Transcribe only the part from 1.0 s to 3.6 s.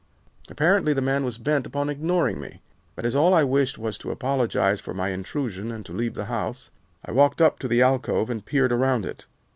man was bent upon ignoring me, but as all I